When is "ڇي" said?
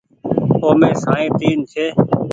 1.71-1.85